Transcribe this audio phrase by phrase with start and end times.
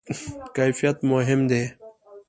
[0.55, 1.63] کیفیت مهم دی